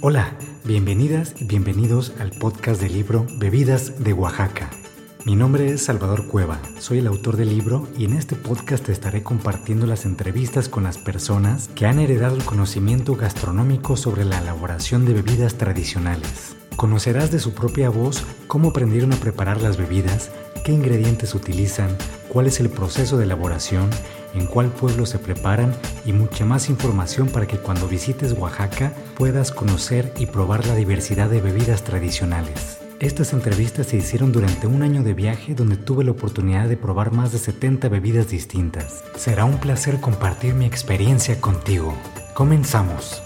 [0.00, 4.70] Hola, bienvenidas y bienvenidos al podcast del libro Bebidas de Oaxaca.
[5.24, 8.92] Mi nombre es Salvador Cueva, soy el autor del libro y en este podcast te
[8.92, 14.38] estaré compartiendo las entrevistas con las personas que han heredado el conocimiento gastronómico sobre la
[14.38, 16.56] elaboración de bebidas tradicionales.
[16.74, 20.30] Conocerás de su propia voz cómo aprendieron a preparar las bebidas,
[20.64, 21.96] qué ingredientes utilizan,
[22.28, 23.90] cuál es el proceso de elaboración,
[24.34, 25.74] en cuál pueblo se preparan
[26.04, 31.28] y mucha más información para que cuando visites Oaxaca puedas conocer y probar la diversidad
[31.28, 32.78] de bebidas tradicionales.
[33.00, 37.12] Estas entrevistas se hicieron durante un año de viaje donde tuve la oportunidad de probar
[37.12, 39.04] más de 70 bebidas distintas.
[39.16, 41.94] Será un placer compartir mi experiencia contigo.
[42.34, 43.22] Comenzamos.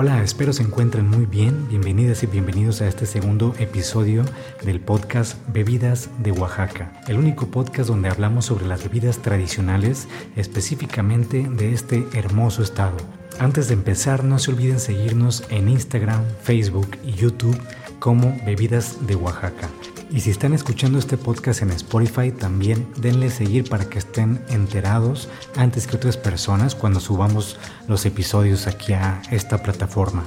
[0.00, 1.66] Hola, espero se encuentren muy bien.
[1.68, 4.24] Bienvenidas y bienvenidos a este segundo episodio
[4.62, 10.06] del podcast Bebidas de Oaxaca, el único podcast donde hablamos sobre las bebidas tradicionales,
[10.36, 12.96] específicamente de este hermoso estado.
[13.40, 17.60] Antes de empezar, no se olviden seguirnos en Instagram, Facebook y YouTube
[17.98, 19.68] como Bebidas de Oaxaca.
[20.10, 25.28] Y si están escuchando este podcast en Spotify, también denle seguir para que estén enterados
[25.54, 30.24] antes que otras personas cuando subamos los episodios aquí a esta plataforma.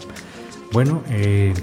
[0.72, 1.56] Bueno, eh,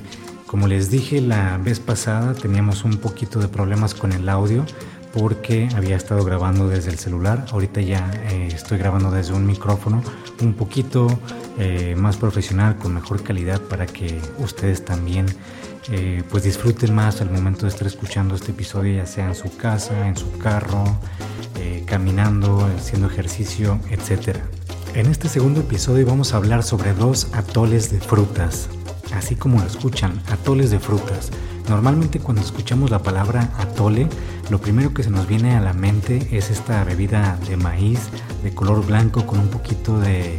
[0.47, 4.66] como les dije la vez pasada, teníamos un poquito de problemas con el audio
[5.12, 7.47] porque había estado grabando desde el celular.
[7.53, 10.03] Ahorita ya eh, estoy grabando desde un micrófono
[10.41, 11.06] un poquito
[11.58, 15.27] eh, más profesional, con mejor calidad para que ustedes también
[15.90, 19.56] eh, pues disfruten más al momento de estar escuchando este episodio, ya sea en su
[19.56, 20.84] casa, en su carro,
[21.86, 24.38] caminando, haciendo ejercicio, etc.
[24.94, 28.68] En este segundo episodio vamos a hablar sobre dos atoles de frutas,
[29.14, 31.30] así como lo escuchan, atoles de frutas.
[31.68, 34.08] Normalmente cuando escuchamos la palabra atole,
[34.50, 38.00] lo primero que se nos viene a la mente es esta bebida de maíz
[38.42, 40.38] de color blanco con un poquito de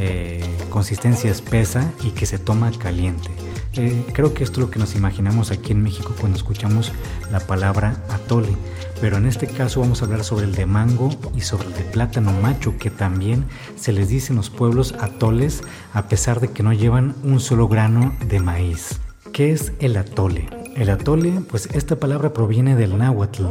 [0.00, 3.30] eh, consistencia espesa y que se toma caliente.
[3.78, 6.92] Eh, creo que esto es lo que nos imaginamos aquí en México cuando escuchamos
[7.30, 8.56] la palabra atole,
[9.00, 11.82] pero en este caso vamos a hablar sobre el de mango y sobre el de
[11.82, 13.44] plátano macho, que también
[13.76, 15.62] se les dice en los pueblos atoles
[15.92, 18.98] a pesar de que no llevan un solo grano de maíz.
[19.34, 20.48] ¿Qué es el atole?
[20.74, 23.44] El atole, pues esta palabra proviene del náhuatl,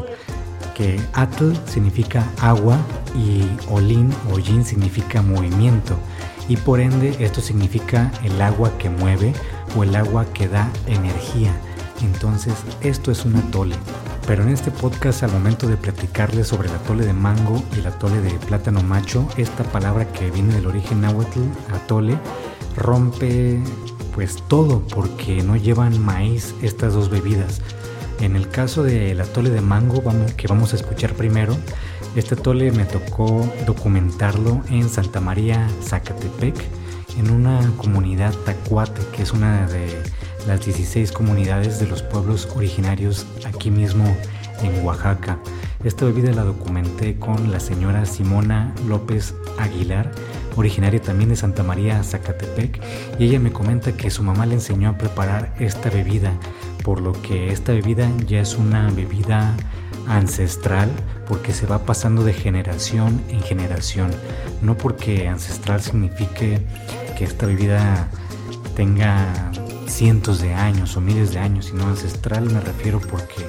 [0.73, 2.79] que atl significa agua
[3.15, 5.95] y olín o yin significa movimiento
[6.47, 9.33] y por ende esto significa el agua que mueve
[9.75, 11.53] o el agua que da energía.
[12.01, 13.75] Entonces esto es un atole.
[14.27, 17.87] Pero en este podcast al momento de platicarles sobre el atole de mango y el
[17.87, 21.41] atole de plátano macho, esta palabra que viene del origen náhuatl,
[21.73, 22.17] atole,
[22.75, 23.61] rompe
[24.15, 27.61] pues todo porque no llevan maíz estas dos bebidas.
[28.21, 30.01] En el caso del atole de mango
[30.37, 31.55] que vamos a escuchar primero,
[32.15, 36.55] este atole me tocó documentarlo en Santa María, Zacatepec,
[37.17, 39.87] en una comunidad tacuate, que es una de
[40.47, 44.05] las 16 comunidades de los pueblos originarios aquí mismo
[44.61, 45.39] en Oaxaca.
[45.83, 50.11] Esta bebida la documenté con la señora Simona López Aguilar,
[50.55, 52.81] originaria también de Santa María, Zacatepec,
[53.19, 56.31] y ella me comenta que su mamá le enseñó a preparar esta bebida,
[56.83, 59.55] por lo que esta bebida ya es una bebida
[60.07, 60.89] ancestral
[61.27, 64.11] porque se va pasando de generación en generación,
[64.61, 66.61] no porque ancestral signifique
[67.15, 68.09] que esta bebida
[68.75, 69.51] tenga
[69.87, 73.45] cientos de años o miles de años, sino ancestral me refiero porque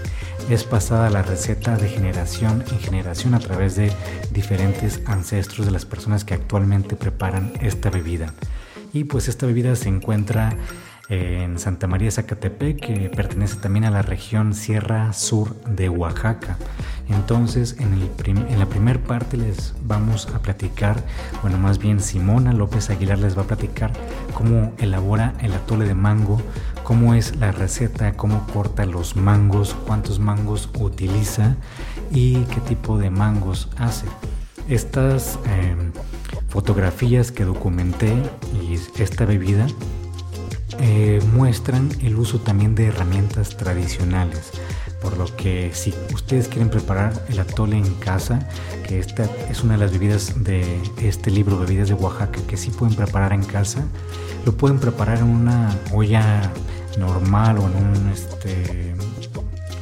[0.48, 3.92] es pasada la receta de generación en generación a través de
[4.30, 8.32] diferentes ancestros de las personas que actualmente preparan esta bebida.
[8.92, 10.56] Y pues esta bebida se encuentra
[11.08, 16.56] en Santa María Zacatepec, que pertenece también a la región Sierra Sur de Oaxaca.
[17.08, 17.92] Entonces, en,
[18.48, 21.00] en la primera parte les vamos a platicar,
[21.42, 23.92] bueno, más bien Simona López Aguilar les va a platicar
[24.34, 26.40] cómo elabora el atole de mango,
[26.82, 31.56] cómo es la receta, cómo corta los mangos, cuántos mangos utiliza
[32.10, 34.06] y qué tipo de mangos hace.
[34.68, 35.92] Estas em,
[36.48, 38.12] fotografías que documenté
[38.60, 39.68] y esta bebida
[40.80, 44.50] eh, muestran el uso también de herramientas tradicionales.
[45.00, 48.48] Por lo que si ustedes quieren preparar el atole en casa,
[48.86, 52.70] que esta es una de las bebidas de este libro, Bebidas de Oaxaca, que sí
[52.70, 53.84] pueden preparar en casa,
[54.44, 56.50] lo pueden preparar en una olla
[56.98, 58.94] normal o en, un, este,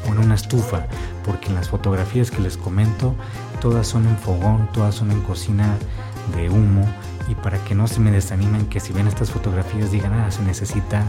[0.06, 0.87] o en una estufa,
[1.25, 3.14] porque en las fotografías que les comento,
[3.60, 5.76] todas son en fogón, todas son en cocina
[6.37, 6.87] de humo
[7.29, 10.43] y para que no se me desanimen que si ven estas fotografías digan, ah, se
[10.43, 11.03] necesita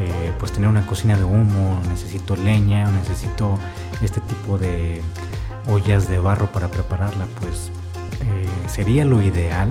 [0.00, 3.58] eh, pues tener una cocina de humo, necesito leña, necesito
[4.02, 5.02] este tipo de,
[5.68, 7.70] ollas de barro para prepararla, pues
[8.22, 9.68] eh, sería lo ideal,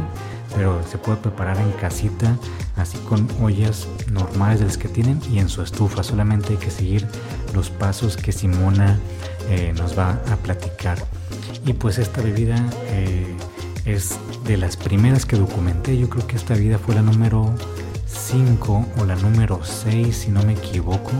[0.56, 2.36] pero se puede preparar en casita,
[2.76, 6.04] así con ollas normales de las que tienen y en su estufa.
[6.04, 7.08] Solamente hay que seguir
[7.54, 8.98] los pasos que Simona
[9.50, 10.98] eh, nos va a platicar.
[11.66, 12.56] Y pues esta bebida
[13.94, 15.98] es de las primeras que documenté.
[15.98, 17.54] Yo creo que esta bebida fue la número
[18.06, 21.12] 5 o la número 6, si no me equivoco.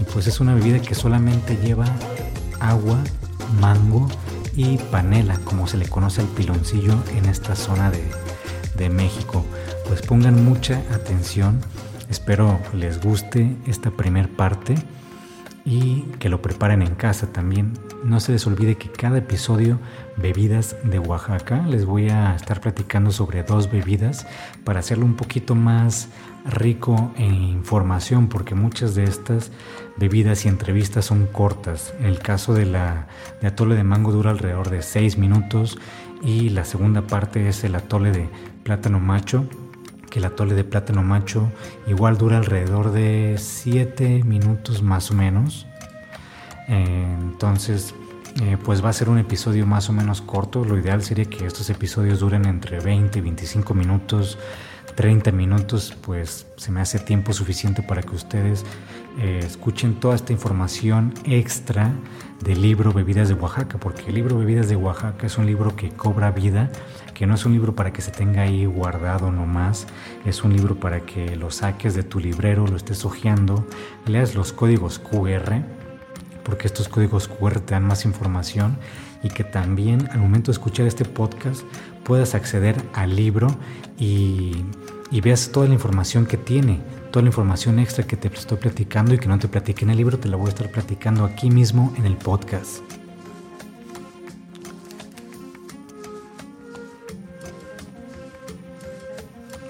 [0.00, 1.86] Y pues es una bebida que solamente lleva
[2.60, 2.98] agua,
[3.60, 4.08] mango
[4.54, 8.02] y panela, como se le conoce al piloncillo en esta zona de,
[8.76, 9.44] de México.
[9.88, 11.60] Pues pongan mucha atención.
[12.08, 14.74] Espero les guste esta primer parte
[15.64, 17.72] y que lo preparen en casa también.
[18.04, 19.78] No se les olvide que cada episodio
[20.16, 24.26] Bebidas de Oaxaca les voy a estar platicando sobre dos bebidas
[24.64, 26.08] para hacerlo un poquito más
[26.44, 29.52] rico en información porque muchas de estas
[29.96, 31.94] bebidas y entrevistas son cortas.
[32.00, 33.06] En el caso de la
[33.40, 35.78] atole de mango dura alrededor de 6 minutos
[36.24, 38.28] y la segunda parte es el atole de
[38.64, 39.46] plátano macho
[40.10, 41.50] que el atole de plátano macho
[41.86, 45.66] igual dura alrededor de 7 minutos más o menos.
[46.72, 47.94] Entonces,
[48.42, 50.64] eh, pues va a ser un episodio más o menos corto.
[50.64, 54.38] Lo ideal sería que estos episodios duren entre 20 y 25 minutos
[54.94, 58.64] 30 minutos, pues se me hace tiempo suficiente para que ustedes
[59.18, 61.92] eh, escuchen toda esta información extra
[62.42, 65.90] del libro Bebidas de Oaxaca, porque el libro Bebidas de Oaxaca es un libro que
[65.90, 66.70] cobra vida,
[67.14, 69.86] que no es un libro para que se tenga ahí guardado nomás,
[70.24, 73.66] es un libro para que lo saques de tu librero, lo estés hojeando,
[74.06, 75.62] leas los códigos QR,
[76.44, 78.78] porque estos códigos QR te dan más información
[79.22, 81.62] y que también al momento de escuchar este podcast
[82.04, 83.48] puedas acceder al libro
[83.98, 84.64] y,
[85.22, 86.80] veas toda la información que tiene,
[87.10, 89.98] toda la información extra que te estoy platicando y que no te platiqué en el
[89.98, 93.01] libro, te la voy a estar platicando aquí mismo en el podcast.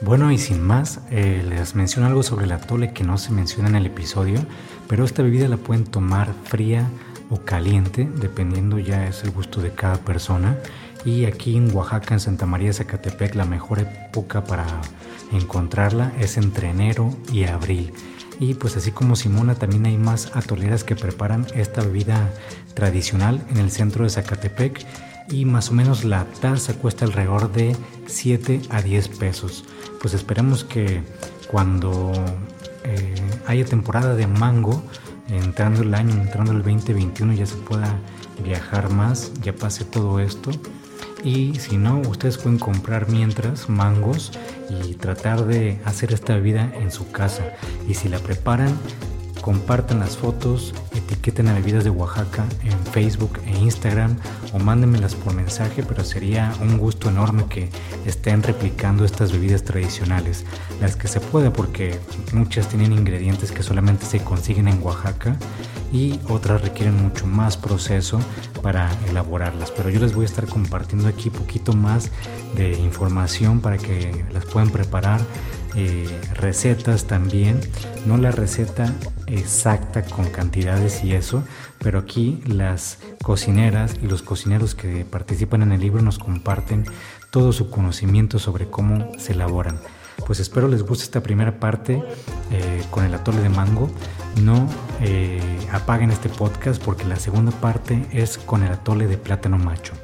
[0.05, 3.69] Bueno, y sin más, eh, les menciono algo sobre el atole que no se menciona
[3.69, 4.45] en el episodio,
[4.89, 6.91] pero esta bebida la pueden tomar fría
[7.31, 10.59] o caliente, dependiendo ya es el gusto de cada persona.
[11.05, 14.67] Y aquí en Oaxaca, en Santa María de Zacatepec, la mejor época para
[15.31, 17.93] encontrarla es entre enero y abril.
[18.41, 22.29] Y pues así como Simona, también hay más atoleras que preparan esta bebida
[22.75, 24.85] tradicional en el centro de Zacatepec
[25.31, 27.77] y más o menos la taza cuesta alrededor de
[28.07, 29.65] 7 a 10 pesos.
[30.03, 31.01] Pues esperemos que
[31.47, 32.13] cuando
[32.83, 33.15] eh,
[33.47, 34.83] haya temporada de mango,
[35.29, 38.01] entrando el año, entrando el 2021 ya se pueda
[38.45, 40.51] viajar más, ya pase todo esto
[41.23, 44.33] y si no, ustedes pueden comprar mientras mangos
[44.69, 47.45] y tratar de hacer esta bebida en su casa.
[47.89, 48.77] Y si la preparan,
[49.43, 54.17] compartan las fotos, etiqueten a Bebidas de Oaxaca en Facebook e Instagram
[54.53, 57.69] o mándenmelas por mensaje, pero sería un gusto enorme que
[58.07, 60.47] estén replicando estas bebidas tradicionales,
[60.81, 61.99] las que se pueda porque
[62.33, 65.37] muchas tienen ingredientes que solamente se consiguen en Oaxaca
[65.93, 68.19] y otras requieren mucho más proceso
[68.63, 69.71] para elaborarlas.
[69.73, 72.11] Pero yo les voy a estar compartiendo aquí poquito más
[72.57, 75.21] de información para que las puedan preparar.
[75.75, 77.61] Eh, recetas también,
[78.05, 78.93] no la receta
[79.27, 81.43] exacta con cantidades y eso,
[81.79, 86.85] pero aquí las cocineras y los cocineros que participan en el libro nos comparten
[87.31, 89.79] todo su conocimiento sobre cómo se elaboran.
[90.27, 92.03] Pues espero les guste esta primera parte
[92.51, 93.91] eh, con el atole de mango.
[94.43, 94.69] No
[95.01, 95.41] eh,
[95.73, 99.95] apaguen este podcast porque la segunda parte es con el atole de plátano macho.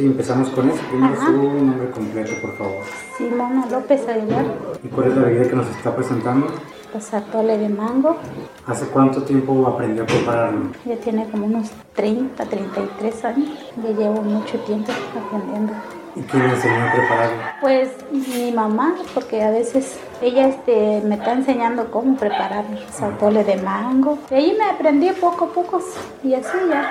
[0.00, 0.80] Sí, empezamos con eso.
[0.88, 2.82] Primero su nombre completo, por favor.
[3.18, 4.46] Simona López Aguilar.
[4.82, 6.46] ¿Y cuál es la bebida que nos está presentando?
[6.90, 8.16] Pues atole de mango.
[8.66, 10.70] ¿Hace cuánto tiempo aprendió a prepararlo?
[10.86, 13.50] Ya tiene como unos 30, 33 años.
[13.76, 14.90] Ya llevo mucho tiempo
[15.22, 15.74] aprendiendo.
[16.16, 17.42] ¿Y quién le enseñó a prepararlo?
[17.60, 22.64] Pues mi mamá, porque a veces ella este, me está enseñando cómo preparar
[23.00, 24.18] atole de mango.
[24.30, 25.80] Y ahí me aprendí poco a poco
[26.22, 26.90] y así ya.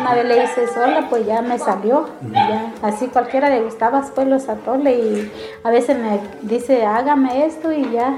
[0.00, 2.08] Una vez le hice sola, pues ya me salió.
[2.32, 2.72] Ya.
[2.82, 5.32] Así cualquiera le gustaba pues los atoles y
[5.62, 8.16] a veces me dice hágame esto y ya.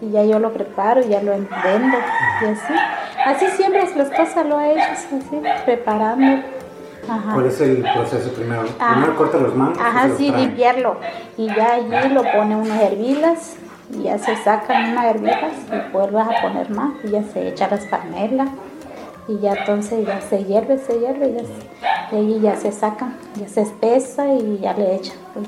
[0.00, 1.98] Y ya yo lo preparo ya lo vendo
[2.42, 2.74] y así.
[3.24, 6.42] Así siempre las cosas lo he hecho, así, preparando.
[7.32, 8.62] ¿Cuál es el proceso primero?
[8.62, 9.78] Primero corta los mangos.
[9.78, 10.96] Ajá, sí, limpiarlo.
[11.36, 13.56] Y ya allí lo pone unas hervidas
[13.92, 17.68] y ya se sacan unas hervidas y vuelves a poner más y ya se echa
[17.68, 18.48] las panelas
[19.28, 23.48] y ya entonces ya se hierve, se hierve y ya, ahí ya se saca, ya
[23.48, 25.16] se espesa y ya le echan.
[25.32, 25.46] Pues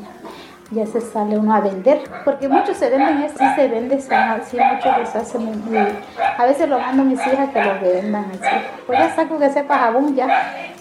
[0.71, 4.57] ya, se sale uno a vender, porque muchos se venden esto, sí se vende, así
[4.57, 5.63] muchos los hacen,
[6.37, 9.49] a veces lo mando a mis hijas que lo vendan así, pues ya saco que
[9.51, 10.27] sepa jabón ya,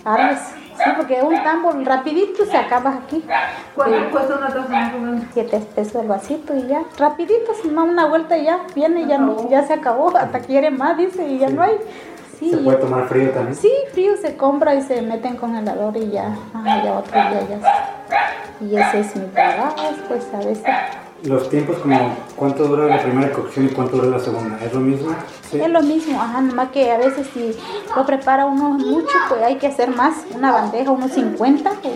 [0.03, 0.39] árboles.
[0.77, 3.23] Sí, porque un tambo rapidito se acaba aquí.
[3.75, 4.91] ¿Cuánto cuesta una taza?
[5.33, 6.83] Siete pesos el vasito y ya.
[6.97, 10.15] Rapidito, se da una vuelta y ya viene ya, no, ya se acabó.
[10.17, 11.77] Hasta quiere más, dice, y ya no hay.
[12.39, 13.55] Sí, ¿Se puede tomar frío también?
[13.55, 17.47] Sí, frío se compra y se mete en congelador y ya, ah, ya otro día
[17.49, 18.65] ya.
[18.65, 20.65] Y ese es mi trabajo, pues a veces.
[21.25, 24.79] Los tiempos, como cuánto dura la primera cocción y cuánto dura la segunda, ¿es lo
[24.79, 25.09] mismo?
[25.49, 25.59] Sí.
[25.59, 27.55] Es lo mismo, ajá, nomás que a veces si
[27.95, 31.95] lo prepara uno mucho, pues hay que hacer más, una bandeja, unos 50, pues,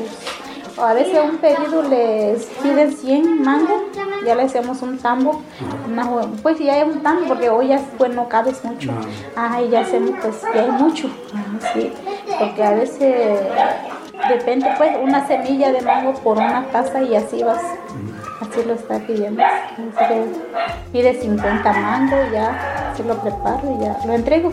[0.77, 3.81] o a veces un pedido les piden 100 mangos,
[4.25, 5.43] ya le hacemos un tambo,
[5.87, 6.09] una
[6.41, 8.91] pues ya hay un tambo, porque hoy ya pues no cabes mucho,
[9.35, 11.93] ajá, y ya hacemos pues ya hay mucho, ajá, sí,
[12.39, 13.41] porque a veces
[14.27, 17.61] depende pues una semilla de mango por una taza y así vas.
[18.41, 19.41] Así lo está pidiendo.
[20.91, 24.49] Pide 50 mangos, ya se lo preparo y ya lo entrego.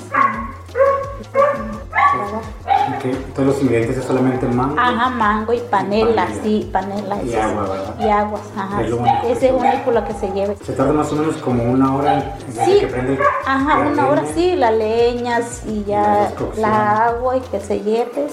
[2.96, 4.78] Ok, Todos los ingredientes es solamente mango.
[4.78, 6.42] Ajá, mango y panela, Panela.
[6.42, 7.16] sí, panela.
[7.22, 7.94] Y agua, ¿verdad?
[8.00, 8.82] Y aguas, ajá.
[8.82, 10.56] Es lo único que Ese es único lo que se lleve.
[10.64, 13.18] Se tarda más o menos como una hora desde Sí, que prende.
[13.46, 18.26] ajá, una hora sí, las leñas y ya la agua y que se lleve.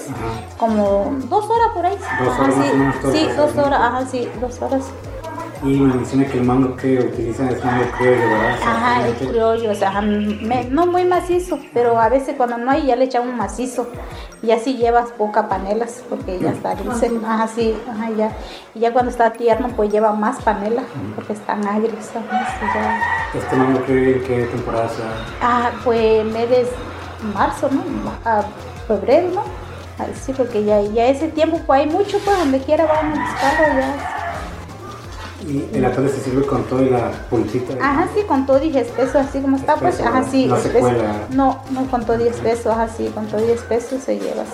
[0.58, 1.96] Como dos horas por ahí.
[1.96, 4.28] Dos Ajá, horas más sí, o menos todo el sí, proceso, dos horas, ajá, sí,
[4.40, 4.82] dos horas.
[5.64, 8.58] Y me menciona que el mango que utilizan es mango criollo, ¿verdad?
[8.66, 12.86] Ajá, el criollo, o sea, me- no muy macizo, pero a veces cuando no hay
[12.86, 13.88] ya le echamos macizo
[14.42, 18.32] y así llevas poca panelas porque ya está dulce, ajá, sí, ajá, ya.
[18.74, 20.82] Y ya cuando está tierno pues lleva más panela
[21.14, 23.00] porque están agrios, ya.
[23.34, 25.08] Este mango criollo, ¿en qué temporada se da?
[25.40, 26.66] Ah, pues mes de
[27.32, 27.82] marzo, ¿no?
[28.30, 28.42] A
[28.86, 29.40] febrero, ¿no?
[29.98, 33.24] Ah, Sí, porque ya, ya ese tiempo pues hay mucho, pues donde quiera van a
[33.24, 34.20] buscarlo ya.
[35.46, 37.74] Y el atole se sirve con todo y la pulpita.
[37.80, 40.30] Ajá, sí, con todo y espeso, así como está, pues, Espeso, ajá, ¿verdad?
[40.32, 40.80] sí, No se espeso.
[40.88, 41.12] cuela.
[41.30, 44.44] No, no con todo y espeso, ajá, sí, con todo y espeso se lleva.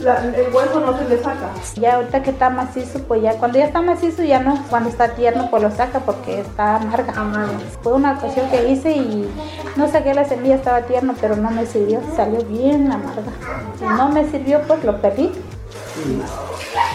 [0.00, 1.50] La- el hueso no se le saca.
[1.78, 5.08] Ya ahorita que está macizo, pues ya, cuando ya está macizo ya no, cuando está
[5.14, 7.12] tierno pues lo saca porque está amarga.
[7.20, 7.52] Amarga.
[7.82, 9.28] Fue una ocasión que hice y
[9.76, 13.30] no saqué la semilla, estaba tierno, pero no me sirvió, salió bien amarga.
[13.78, 15.30] Y no me sirvió, pues lo perdí.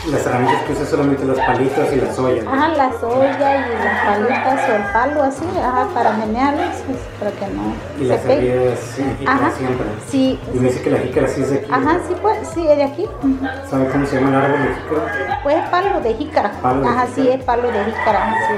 [0.10, 2.46] Las herramientas que usa solamente las palitas y las ollas.
[2.48, 7.32] Ajá, la soya y las palitas o el palo así, ajá, para menearlos, pues, para
[7.32, 9.86] que no Y las servías en jícara Ajá, siempre.
[10.08, 11.72] sí, Y me dice que la jícara sí es de aquí.
[11.72, 13.04] Ajá, sí, pues, sí, es de aquí.
[13.04, 13.38] Ujú.
[13.70, 15.40] ¿Sabe cómo se llama el árbol de jícara?
[15.44, 16.52] Pues es palo de jícara.
[16.62, 18.54] Palo de Ajá, sí, es palo de jícara, ajá, sí.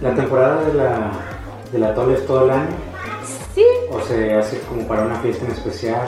[0.00, 1.10] La temporada de la,
[1.72, 2.68] del atole es todo el año
[3.54, 6.06] Sí, o se hace como para una fiesta en especial.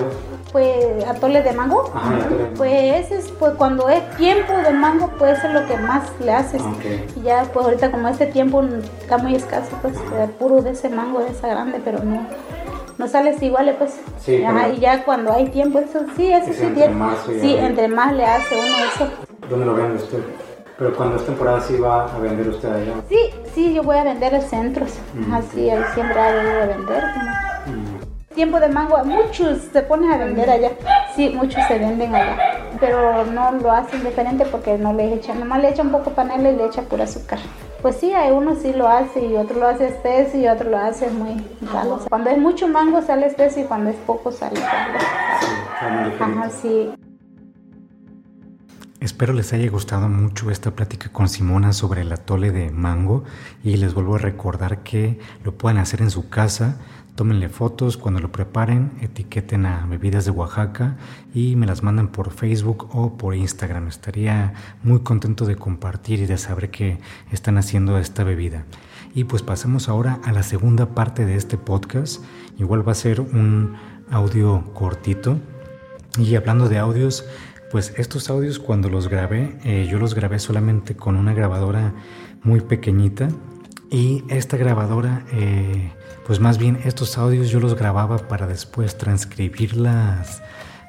[0.52, 1.90] Pues atole de mango.
[1.95, 2.54] Ajá, el atole de mango.
[2.57, 6.33] Pues ese es, pues cuando es tiempo de mango, pues es lo que más le
[6.33, 6.62] haces.
[7.16, 8.62] Y ya, pues ahorita como este tiempo
[9.00, 12.26] está muy escaso, pues eh, puro de ese mango, de esa grande, pero no,
[12.99, 14.00] no sales igual, pues.
[14.19, 17.88] Sí, Ajá, y ya cuando hay tiempo, eso sí, eso Es sí entre tiene.
[17.88, 19.09] Sí, más le hace uno eso.
[19.49, 20.21] ¿Dónde lo vende usted?
[20.78, 22.95] Pero cuando es temporada sí va a vender usted allá.
[23.07, 23.19] Sí,
[23.54, 24.92] sí, yo voy a vender en centros.
[25.12, 25.35] Mm.
[25.35, 27.04] Así, siempre hago de vender.
[28.40, 30.70] Tiempo de mango, muchos se ponen a vender allá.
[31.14, 32.38] Sí, muchos se venden allá.
[32.80, 36.50] Pero no lo hacen diferente porque no le echan, nomás le echan un poco panela
[36.50, 37.38] y le echan pura azúcar.
[37.82, 40.78] Pues sí, hay uno sí lo hace y otro lo hace espeso y otro lo
[40.78, 41.37] hace muy
[41.70, 42.00] ralo.
[42.09, 45.04] Cuando es mucho mango sale espeso y cuando es poco sale diferente.
[46.18, 46.94] Ajá, sí.
[49.00, 53.25] Espero les haya gustado mucho esta plática con Simona sobre el atole de mango
[53.64, 56.76] y les vuelvo a recordar que lo pueden hacer en su casa.
[57.20, 60.96] Tómenle fotos cuando lo preparen, etiqueten a Bebidas de Oaxaca
[61.34, 63.88] y me las mandan por Facebook o por Instagram.
[63.88, 66.98] Estaría muy contento de compartir y de saber que
[67.30, 68.64] están haciendo esta bebida.
[69.14, 72.24] Y pues pasamos ahora a la segunda parte de este podcast.
[72.56, 73.76] Igual va a ser un
[74.10, 75.36] audio cortito.
[76.18, 77.26] Y hablando de audios,
[77.70, 81.92] pues estos audios cuando los grabé, eh, yo los grabé solamente con una grabadora
[82.42, 83.28] muy pequeñita.
[83.90, 85.92] Y esta grabadora, eh,
[86.26, 90.42] pues más bien estos audios yo los grababa para después transcribir las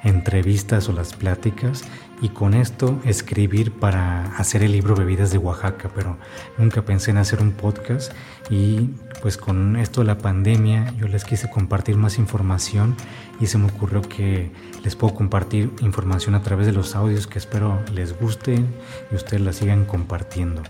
[0.04, 1.84] entrevistas o las pláticas
[2.24, 6.18] y con esto escribir para hacer el libro Bebidas de Oaxaca, pero
[6.58, 8.12] nunca pensé en hacer un podcast
[8.50, 8.90] y
[9.22, 12.96] pues con esto de la pandemia yo les quise compartir más información
[13.40, 14.52] y se me ocurrió que
[14.84, 18.68] les puedo compartir información a través de los audios que espero les gusten
[19.12, 20.64] y ustedes la sigan compartiendo.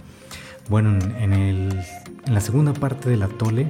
[0.69, 1.81] Bueno, en, el-
[2.25, 3.67] en la segunda parte del atole,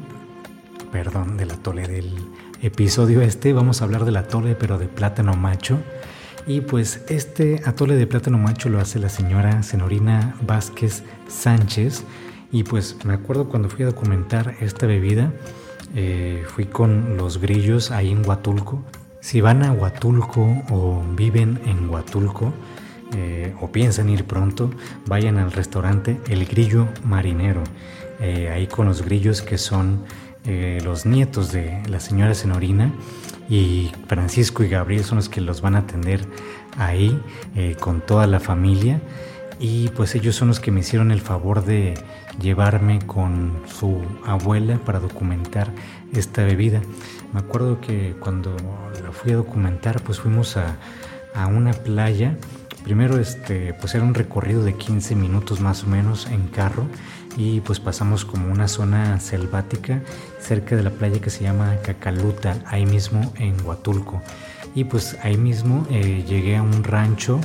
[0.91, 2.15] perdón, del atole del
[2.61, 5.79] episodio este, vamos a hablar del atole pero de plátano macho.
[6.47, 12.03] Y pues este atole de plátano macho lo hace la señora Senorina Vázquez Sánchez.
[12.51, 15.31] Y pues me acuerdo cuando fui a documentar esta bebida,
[15.95, 18.83] eh, fui con los grillos ahí en Huatulco.
[19.21, 22.53] Si van a Huatulco o viven en Huatulco
[23.15, 24.71] eh, o piensan ir pronto,
[25.05, 27.63] vayan al restaurante El Grillo Marinero.
[28.19, 30.03] Eh, ahí con los grillos que son
[30.45, 32.91] eh, los nietos de la señora Senorina
[33.49, 36.25] y Francisco y Gabriel son los que los van a atender
[36.77, 37.21] ahí
[37.79, 39.01] con toda la familia
[39.61, 41.93] y pues ellos son los que me hicieron el favor de
[42.41, 45.71] llevarme con su abuela para documentar
[46.13, 46.81] esta bebida.
[47.31, 48.57] Me acuerdo que cuando
[49.03, 50.77] la fui a documentar pues fuimos a,
[51.35, 52.37] a una playa.
[52.83, 56.87] Primero este pues era un recorrido de 15 minutos más o menos en carro
[57.37, 60.01] y pues pasamos como una zona selvática
[60.39, 64.21] cerca de la playa que se llama Cacaluta, ahí mismo en Huatulco.
[64.75, 67.39] Y pues ahí mismo eh, llegué a un rancho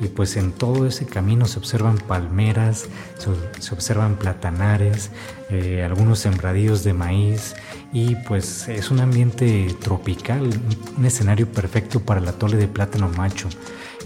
[0.00, 2.86] y pues en todo ese camino se observan palmeras,
[3.18, 5.10] se, observan platanares,
[5.50, 7.54] eh, algunos sembradíos de maíz
[7.92, 10.50] y pues es un ambiente tropical,
[10.96, 13.48] un escenario perfecto para el atole de plátano macho.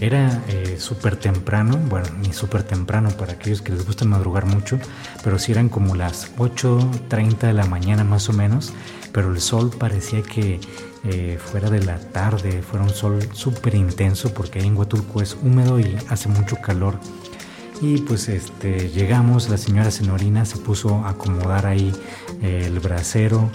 [0.01, 4.79] Era eh, súper temprano, bueno, ni súper temprano para aquellos que les gusta madrugar mucho,
[5.23, 8.71] pero sí eran como las 8.30 de la mañana más o menos,
[9.11, 10.61] pero el sol parecía que
[11.03, 15.35] eh, fuera de la tarde, fuera un sol súper intenso porque ahí en Huatulco es
[15.41, 16.97] húmedo y hace mucho calor.
[17.81, 21.93] Y pues este, llegamos, la señora Senorina se puso a acomodar ahí
[22.41, 23.49] eh, el brasero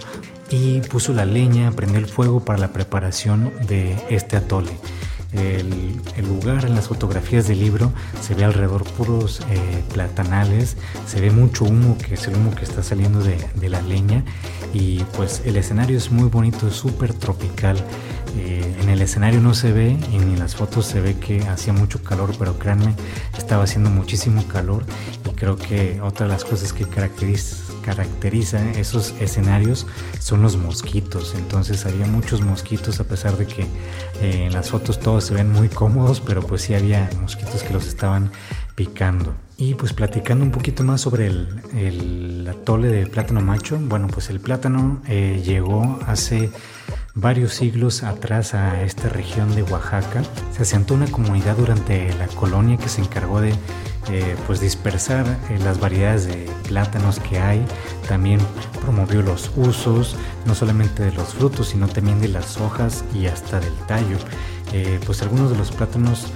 [0.51, 4.77] y puso la leña, prendió el fuego para la preparación de este atole
[5.37, 10.75] el, lugar en las fotografías del libro se ve alrededor puros eh, platanales,
[11.07, 14.23] se ve mucho humo que es el humo que está saliendo de, la leña
[14.73, 17.77] y pues el escenario es muy bonito, es súper tropical.
[18.37, 21.73] Eh, en el escenario no se ve y en las fotos se ve que hacía
[21.73, 22.93] mucho calor, pero créanme,
[23.37, 24.83] estaba haciendo muchísimo calor
[25.35, 29.85] creo que otra de las cosas que caracteriza esos escenarios
[30.19, 31.35] son los mosquitos.
[31.35, 33.63] Entonces había muchos mosquitos a pesar de que
[34.21, 37.73] eh, en las fotos todos se ven muy cómodos, pero pues sí había mosquitos que
[37.73, 38.31] los estaban
[38.75, 39.33] picando.
[39.57, 44.39] Y pues platicando un poquito más sobre el, atole de plátano macho, bueno pues el
[44.39, 46.51] plátano eh, llegó hace
[47.15, 50.21] varios siglos atrás a esta región de Oaxaca.
[50.51, 53.53] Se asentó una comunidad durante la colonia que se encargó de
[54.11, 57.65] eh, pues dispersar eh, las variedades de plátanos que hay.
[58.07, 58.39] También
[58.81, 63.61] promovió los usos, no solamente de los frutos, sino también de las hojas y hasta
[63.61, 64.17] del tallo.
[64.73, 66.27] Eh, pues algunos de los plátanos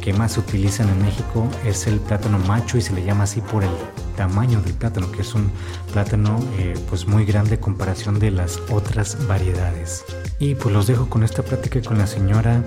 [0.00, 3.40] que más se utilizan en México es el plátano macho y se le llama así
[3.40, 3.70] por el
[4.16, 5.50] tamaño del plátano, que es un
[5.92, 6.38] plátano
[6.88, 10.04] pues muy grande en comparación de las otras variedades.
[10.42, 12.64] Y pues los dejo con esta plática con la señora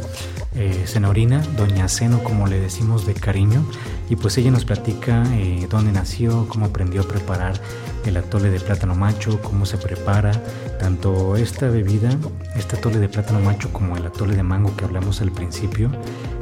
[0.56, 3.66] eh, Senorina, Doña Seno, como le decimos de cariño.
[4.10, 7.60] Y pues ella nos platica eh, dónde nació, cómo aprendió a preparar
[8.06, 10.32] el atole de plátano macho, cómo se prepara.
[10.80, 12.10] Tanto esta bebida,
[12.56, 15.90] este atole de plátano macho, como el atole de mango que hablamos al principio,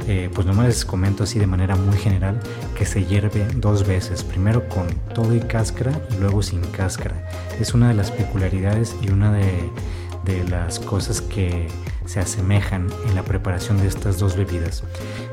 [0.06, 2.38] eh, pues nomás les comento así de manera muy general
[2.76, 7.28] que se hierve dos veces, primero con todo y cáscara y luego sin cáscara.
[7.60, 11.68] Es una de las peculiaridades y una de las cosas que
[12.06, 14.84] se asemejan en la preparación de estas dos bebidas.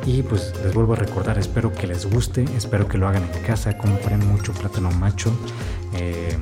[0.05, 3.43] Y pues les vuelvo a recordar, espero que les guste, espero que lo hagan en
[3.43, 5.31] casa, compren mucho plátano macho,
[5.93, 6.37] eh,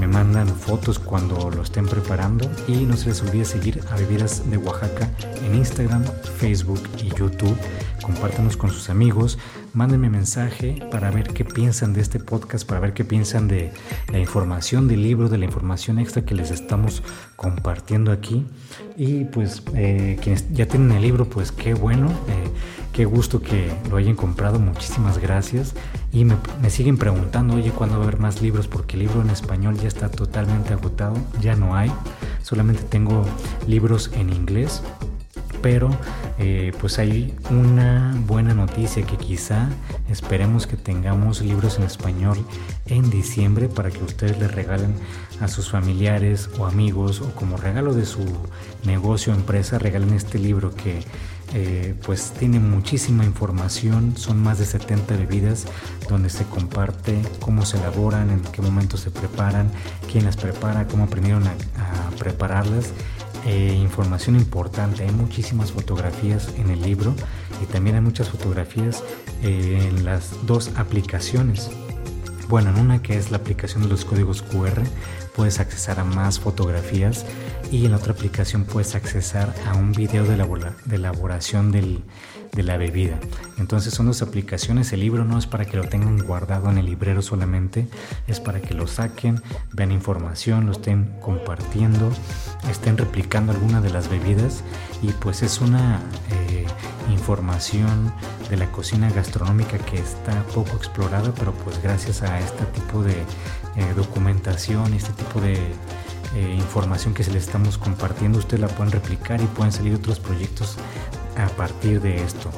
[0.00, 4.48] me mandan fotos cuando lo estén preparando y no se les olvide seguir a Bebidas
[4.50, 5.10] de Oaxaca
[5.44, 6.04] en Instagram,
[6.38, 7.56] Facebook y YouTube.
[8.02, 9.38] Compártanos con sus amigos,
[9.72, 13.72] mándenme mensaje para ver qué piensan de este podcast, para ver qué piensan de
[14.12, 17.02] la información del libro, de la información extra que les estamos
[17.36, 18.46] compartiendo aquí.
[18.96, 22.08] Y pues eh, quienes ya tienen el libro, pues qué bueno.
[22.28, 22.50] Eh,
[22.94, 25.74] Qué gusto que lo hayan comprado, muchísimas gracias.
[26.12, 26.36] Y me,
[26.70, 28.68] siguen preguntando, oye, ¿cuándo va a haber más libros?
[28.68, 31.90] Porque el libro en español ya está totalmente agotado, ya no hay.
[32.42, 33.24] Solamente tengo
[33.66, 34.80] libros en inglés.
[35.64, 35.88] Pero
[36.38, 39.70] eh, pues hay una buena noticia que quizá
[40.10, 42.36] esperemos que tengamos libros en español
[42.84, 44.94] en diciembre para que ustedes les regalen
[45.40, 48.26] a sus familiares o amigos o como regalo de su
[48.84, 51.00] negocio o empresa regalen este libro que
[51.56, 55.66] eh, pues tiene muchísima información, son más de 70 bebidas
[56.08, 59.70] donde se comparte cómo se elaboran, en qué momento se preparan,
[60.10, 61.54] quién las prepara, cómo aprendieron a,
[62.18, 62.92] prepararlas.
[63.46, 67.14] Eh, información importante, hay muchísimas fotografías en el libro
[67.62, 69.02] y también hay muchas fotografías
[69.42, 71.70] eh, en las dos aplicaciones.
[72.48, 74.82] Bueno, en una que es la aplicación de los códigos QR,
[75.34, 77.26] puedes accesar a más fotografías
[77.70, 80.34] y en la otra aplicación puedes accesar a un video de,
[80.94, 82.04] elaboración del,
[82.52, 83.18] de la bebida.
[83.58, 86.86] Entonces son dos aplicaciones, el libro no es para que lo tengan guardado en el
[86.86, 87.88] librero solamente,
[88.28, 89.42] es para que lo saquen,
[89.72, 92.10] vean información, lo estén compartiendo,
[92.70, 94.62] estén replicando alguna de las bebidas
[95.02, 96.64] y pues es una eh,
[97.10, 98.12] información
[98.50, 103.16] de la cocina gastronómica que está poco explorada, pero pues gracias a este tipo de
[103.76, 108.68] eh, documentación y este tipo de eh, información que se les estamos compartiendo, ustedes la
[108.68, 110.76] pueden replicar y pueden salir otros proyectos
[111.36, 112.50] a partir de esto.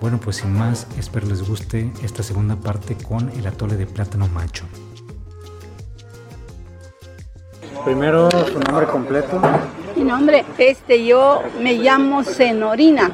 [0.00, 4.28] Bueno, pues sin más, espero les guste esta segunda parte con el atole de plátano
[4.28, 4.64] macho.
[7.84, 9.40] Primero, su nombre completo.
[9.96, 13.10] Mi nombre, este, yo me llamo Senorina.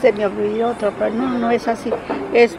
[0.00, 1.90] Se me olvidó otro, pero no, no es así.
[2.32, 2.56] Es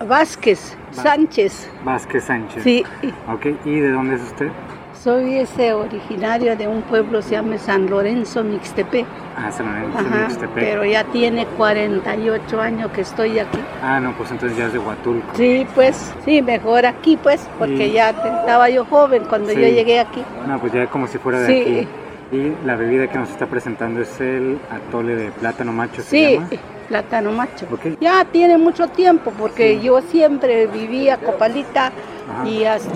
[0.00, 1.68] Vázquez Sánchez.
[1.84, 2.62] Vázquez Sánchez.
[2.62, 2.84] Sí,
[3.32, 4.48] Ok, ¿y de dónde es usted?
[4.92, 9.04] soy ese originario de un pueblo se llama San Lorenzo Mixtepec.
[9.36, 10.54] Ah, San Lorenzo Ajá, Mixtepec.
[10.54, 13.58] pero ya tiene 48 años que estoy aquí.
[13.82, 15.26] Ah, no, pues entonces ya es de Huatulco.
[15.36, 19.56] Sí, pues, sí, mejor aquí, pues, porque Y- ya estaba yo joven cuando Sí.
[19.56, 20.22] yo llegué aquí.
[20.48, 21.60] No, pues ya como si fuera de Sí.
[21.60, 21.88] aquí.
[22.32, 26.34] Y la bebida que nos está presentando es el atole de plátano macho, ¿se Sí,
[26.36, 26.48] llama?
[26.84, 27.66] Plátano macho.
[27.72, 27.98] Ok.
[28.00, 31.86] Ya tiene mucho tiempo porque yo siempre vivía Copalita
[32.30, 32.48] Ajá.
[32.48, 32.90] y hasta-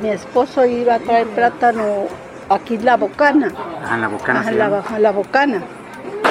[0.00, 1.84] mi esposo iba a traer plátano
[2.48, 4.84] aquí en la bocana, Ajá, en la bocana ajá, se la, llama.
[4.94, 5.62] a la bocana.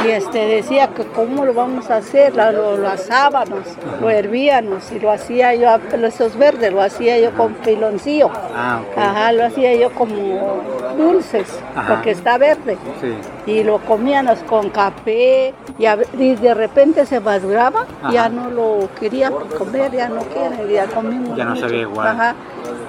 [0.06, 3.62] Y este decía que cómo lo vamos a hacer, La- lo, lo asábamos,
[4.02, 5.70] lo hervíamos y lo hacía yo,
[6.06, 8.30] esos verdes, lo hacía yo con piloncillo.
[8.56, 8.82] Ah.
[8.96, 10.62] Ajá, lo hacía yo como
[10.98, 11.94] dulces, Ajá.
[11.96, 13.16] porque está verde Sí.
[13.52, 18.12] y lo comíamos con café y, a- y de repente se maduraba, Ajá.
[18.14, 21.36] ya no lo quería comer, ya no quiere, ya comimos.
[21.38, 21.62] Ya no mucho.
[21.68, 22.08] sabía igual.
[22.08, 22.36] Ajá.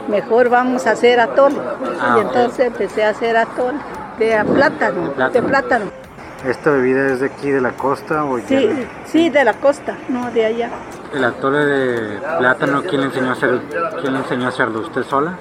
[0.08, 1.56] Mejor vamos a hacer atole.
[2.00, 3.78] Ah, y entonces empecé a hacer atole
[4.18, 5.30] de plátano, De plátano.
[5.32, 6.05] de plátano.
[6.46, 9.96] ¿Esta bebida es de aquí, de la costa o Sí, de- sí, de la costa,
[10.08, 10.70] no de allá.
[11.12, 13.60] El atole de plátano, ¿quién le enseñó a hacer,
[14.00, 14.80] quién le enseñó a hacerlo?
[14.80, 15.34] ¿Usted sola?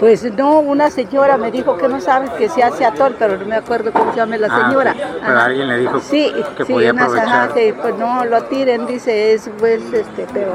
[0.00, 3.44] Pues no, una señora me dijo que no sabe que se hace atol, pero no
[3.46, 4.94] me acuerdo cómo se llama la Ah, señora.
[5.26, 7.52] Pero alguien le dijo sí, que sí, podía aprovechar.
[7.52, 10.52] que, pues no lo tiren, dice, es pues este, pero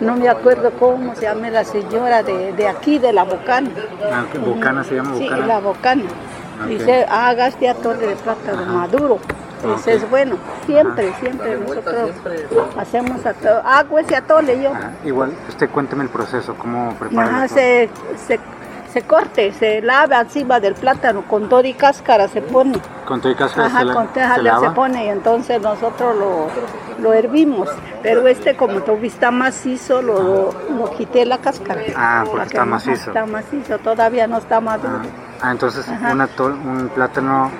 [0.00, 3.70] no me acuerdo cómo se llama la señora de, de aquí, de la Bocana.
[4.12, 5.46] Ah, Bocana se llama Sí, Bocana.
[5.46, 6.02] la Bocana.
[6.60, 6.66] Ok.
[6.68, 9.18] Dice, haga este atole de plátano maduro.
[9.78, 10.02] Ese Ok.
[10.02, 10.36] es bueno.
[10.66, 12.10] Siempre, siempre nosotros
[12.76, 13.60] hacemos atole.
[13.64, 14.70] Hago ese atole yo.
[14.70, 17.88] Ajá, Igual, usted cuénteme el proceso, cómo prepara se,
[18.26, 18.38] se,
[18.92, 22.78] se corte, se lava encima del plátano, con todo y cáscara se pone.
[23.06, 24.74] Con todo y cáscara Ajá, se, la- con se se, lava.
[24.74, 26.48] pone y entonces nosotros lo,
[27.02, 27.68] lo hervimos.
[28.02, 31.80] Pero este como todavía está macizo, lo, lo, lo quité la cáscara.
[31.96, 33.10] Ah, porque está macizo.
[33.10, 35.00] Está macizo, todavía no está maduro.
[35.02, 36.12] Ah, ah, entonces Ajá.
[36.12, 37.50] un, atol- un plátano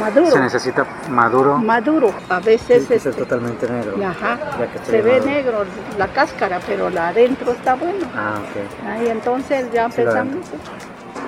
[0.00, 0.30] maduro.
[0.30, 1.58] se necesita maduro.
[1.58, 2.10] Maduro.
[2.28, 3.96] A veces ser este, totalmente negro.
[4.06, 4.38] ajá,
[4.84, 5.26] se ve maduro.
[5.30, 5.64] negro
[5.98, 8.06] la cáscara, pero la adentro está bueno.
[8.14, 8.88] Ah, ok.
[8.88, 10.36] Ahí entonces ya Sí, empezamos.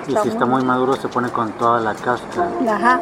[0.07, 2.49] Y si está muy maduro se pone con toda la cáscara.
[2.67, 2.99] Ajá,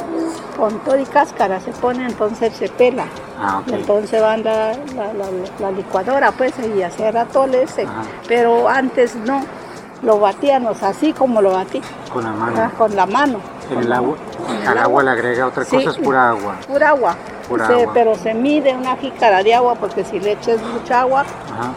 [0.57, 3.05] con todo y cáscara se pone, entonces se pela.
[3.39, 3.77] Ah, Y ok.
[3.79, 7.83] entonces van la, la, la- la licuadora pues y hacer atole ese.
[7.83, 8.01] Ajá.
[8.27, 9.41] Pero antes no,
[10.01, 11.81] lo batíamos así como lo batí,
[12.11, 12.71] Con la ah, mano.
[12.77, 13.39] con la mano.
[13.71, 14.15] En el agua.
[14.61, 15.03] el Al agua.
[15.03, 15.75] le agrega otra Sí.
[15.75, 16.55] cosa, es pura agua.
[16.67, 17.15] Pura agua.
[17.49, 17.93] Pura Se- agua.
[17.93, 21.71] Pero se mide una jícara de agua porque si le eches mucha agua, Ajá.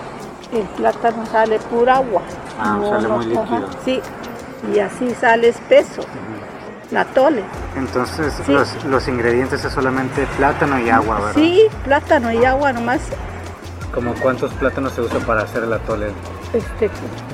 [0.52, 2.22] el plátano sale pura agua.
[2.60, 3.68] Ah, sale muy ajá, líquido.
[3.84, 4.00] sí,
[4.74, 6.02] y así sale espeso,
[6.90, 7.42] la tole.
[7.76, 8.52] Entonces Sí.
[8.52, 11.32] los, los ingredientes es solamente plátano y agua, ¿verdad?
[11.34, 13.00] Sí, plátano y agua nomás.
[13.94, 16.12] ¿Como cuántos plátanos se usa para hacer el atole?
[16.52, 16.90] Este,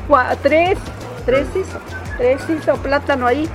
[0.09, 0.79] cua- tres,
[1.25, 1.79] tres hizo,
[2.19, 3.49] tres hizo plátano ahí,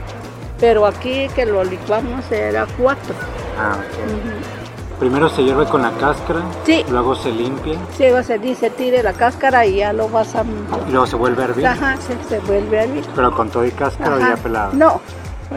[0.59, 3.13] pero aquí que lo licuamos era cuatro.
[3.59, 4.99] Ah, ok.
[4.99, 6.85] Primero se hierve con la cáscara, Sí.
[6.89, 10.43] luego se limpia Sí, se dice tire la cáscara y ya lo vas a...
[10.87, 13.03] y luego se vuelve a hervir, Ajá, se, se vuelve a hervir.
[13.15, 14.35] pero con todo y cáscara Ajá.
[14.35, 14.73] ya pelado.
[14.73, 15.01] No,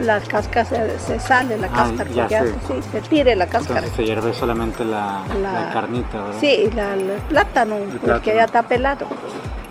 [0.00, 3.80] la cáscara se, se sale, la Ah, cáscara, ya ya- sí, se tire la cáscara.
[3.80, 6.40] Entonces se hierve solamente la, La- la carnita, ¿verdad?
[6.40, 8.14] Sí, la- el plátano, plátano.
[8.14, 9.06] porque ya está pelado.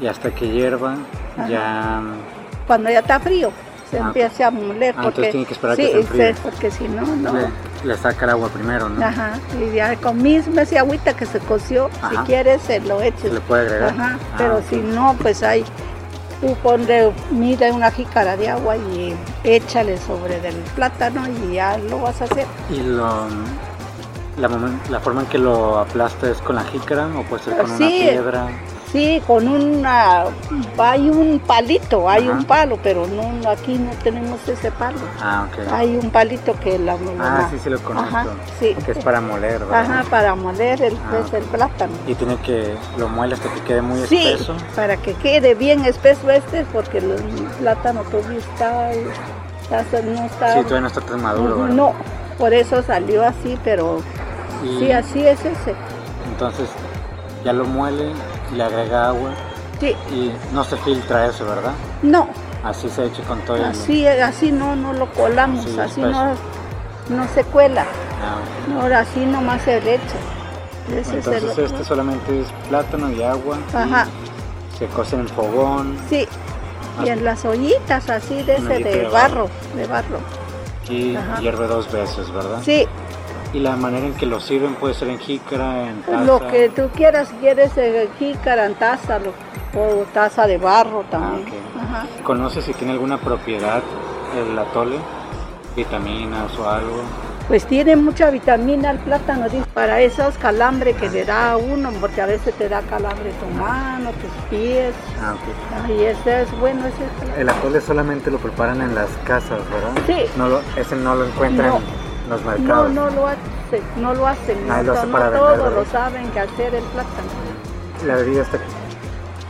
[0.04, 0.98] Y hasta que hierva,
[1.38, 1.48] Ajá.
[1.48, 2.02] ya...
[2.68, 3.52] Cuando ya está frío,
[3.90, 4.94] se Ah, empieza a moler.
[4.98, 7.32] Ah, porque, tiene que esperar sí, que se porque si no, no.
[7.34, 7.48] Le,
[7.86, 9.06] le saca el agua primero, ¿no?
[9.06, 13.22] Ajá, y ya con misma esa agüita que se coció, si quieres se lo eches.
[13.22, 13.90] Se le puede agregar.
[13.92, 15.64] Ajá, Ah, pero si no, pues ahí
[16.42, 22.02] tú ponle, mide una jícara de agua y échale sobre del plátano y ya lo
[22.02, 22.46] vas a hacer.
[22.70, 23.28] Y lo...
[24.38, 27.84] La, forma en que lo aplasta es con la jícara o puede ser con Sí.
[27.84, 28.48] una piedra.
[28.94, 30.26] Sí, con una,
[30.78, 32.38] hay un palito, hay Ajá.
[32.38, 35.00] un palo, pero no, aquí no tenemos ese palo.
[35.20, 35.74] Ah, ok.
[35.74, 38.16] Hay un palito que la Ah, mamá- sí, sí lo conozco.
[38.16, 38.28] Ajá,
[38.60, 38.76] sí.
[38.86, 39.82] Que es para moler, ¿verdad?
[39.92, 41.92] Ajá, para moler el, Ah, pues, el plátano.
[42.06, 44.56] Y tiene que, lo muele hasta que quede muy Sí, espeso.
[44.76, 47.16] para que quede bien espeso este, porque el
[47.60, 50.54] plátano todavía está, está- no está...
[50.54, 51.74] Sí, todavía no está tan maduro, ¿verdad?
[51.74, 51.94] no,
[52.38, 54.02] por eso salió así, pero
[54.64, 55.74] Y sí, así es ese.
[56.32, 56.70] entonces
[57.44, 58.12] ya lo muele,
[58.54, 59.32] le agrega agua
[59.80, 61.74] Sí, y no se filtra eso, ¿verdad?
[62.04, 62.28] no,
[62.64, 63.66] Así se ha hecho con todo el...
[63.66, 66.08] así, así no, no lo colamos, Sí, así espeso.
[66.10, 66.34] no,
[67.18, 67.82] no se cuela.
[68.22, 70.16] Ah, Ahora así nomás se le echa.
[70.88, 73.58] Ese es el Entonces este solamente es plátano y agua.
[73.74, 74.08] y Ajá.
[74.80, 76.26] se cose en fogón Sí.
[77.04, 80.20] Y en las ollitas así de ese de de barro, de barro.
[80.88, 81.40] y Ajá.
[81.42, 82.60] hierve dos veces, ¿verdad?
[82.64, 82.88] Sí,
[83.54, 86.24] Y la manera en que lo sirven puede ser en jícara, en taza.
[86.24, 89.34] lo que tú quieras, si quieres eh, jícara, en taza, lo-
[89.80, 91.48] o taza de barro también.
[91.48, 91.54] ok.
[91.84, 92.06] Ajá.
[92.24, 93.82] ¿Conoce si tiene alguna propiedad
[94.36, 94.98] el atole?
[95.76, 97.02] Vitaminas o algo.
[97.48, 102.22] Pues tiene mucha vitamina el plátano, para esos calambres que le da a uno, porque
[102.22, 104.94] a veces te da calambre tu mano, tus pies.
[105.22, 105.34] Ah.
[105.92, 109.92] Y ese es bueno, ese es El atole solamente lo preparan en las casas, ¿verdad?
[110.08, 110.26] Sí.
[110.38, 111.80] No lo, ese no lo encuentran No.
[112.34, 112.92] Los No, mercados.
[112.92, 116.30] no lo hacen, no lo hacen, Ah, lo hace no para vender, todos lo saben
[116.32, 117.30] que hacer el plátano.
[118.06, 118.58] La bebida está...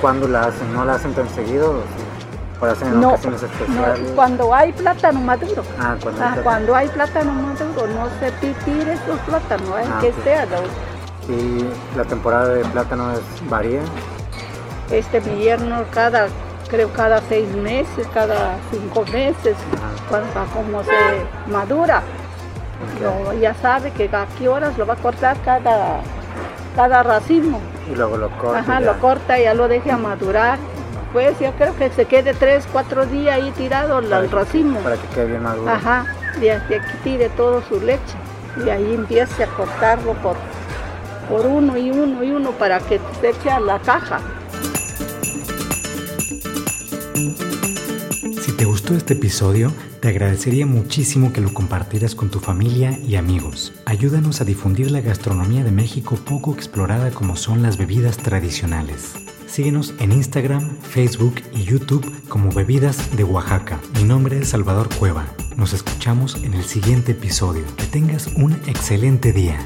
[0.02, 0.74] ¿Cuándo la hacen?
[0.74, 1.72] ¿No la hacen tan seguido?
[1.72, 2.60] ¿O sí?
[2.62, 4.12] ¿O la hacen en No, ocasiones no, especiales?
[4.16, 5.64] cuando hay plátano maduro.
[5.80, 6.44] Ah, cuando Ah, hay plátano.
[6.44, 10.46] cuando hay plátano maduro, no se pi- tires los plátanos, hay Ah, que sea.
[10.46, 10.94] lo-
[11.34, 11.66] Y
[11.96, 13.20] la temporada de plátano es,
[13.50, 13.80] varía.
[14.92, 16.28] Este invierno cada,
[16.68, 20.10] creo cada seis meses, cada cinco meses, Ajá.
[20.10, 22.02] cuando como se madura.
[23.02, 26.02] Lo- ya sabe que a qué horas lo va a cortar cada,
[26.76, 27.60] cada racimo.
[27.92, 28.60] Y luego lo corta.
[28.60, 28.86] Ajá, ya.
[28.94, 30.58] lo corta y ya lo deja madurar.
[31.12, 34.80] Pues yo creo que se quede tres, cuatro días ahí tirado el que- racimo.
[34.80, 35.70] Para que quede bien maduro.
[35.72, 36.06] Ajá,
[36.38, 38.16] y que tire todo su leche.
[38.66, 40.36] Y ahí empiece a cortarlo por,
[41.30, 44.20] por uno y uno y uno para que se eche a la caja.
[48.42, 49.72] Si te gustó este episodio,
[50.04, 53.72] te agradecería muchísimo que lo compartieras con tu familia y amigos.
[53.86, 59.14] Ayúdanos a difundir la gastronomía de México poco explorada como son las bebidas tradicionales.
[59.48, 63.80] Síguenos en Instagram, Facebook y YouTube como Bebidas de Oaxaca.
[63.96, 65.26] Mi nombre es Salvador Cueva.
[65.56, 67.64] Nos escuchamos en el siguiente episodio.
[67.78, 69.66] Que tengas un excelente día.